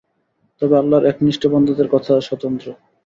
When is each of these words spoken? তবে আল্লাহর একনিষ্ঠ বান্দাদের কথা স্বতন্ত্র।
তবে 0.61 0.75
আল্লাহর 0.77 1.07
একনিষ্ঠ 1.07 1.43
বান্দাদের 1.47 1.87
কথা 1.87 2.13
স্বতন্ত্র। 2.21 2.67